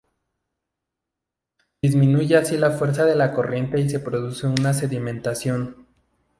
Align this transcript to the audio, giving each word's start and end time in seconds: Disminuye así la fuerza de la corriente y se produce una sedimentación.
Disminuye 1.83 2.35
así 2.35 2.57
la 2.57 2.71
fuerza 2.71 3.05
de 3.05 3.13
la 3.15 3.31
corriente 3.33 3.79
y 3.79 3.87
se 3.87 3.99
produce 3.99 4.47
una 4.47 4.73
sedimentación. 4.73 5.85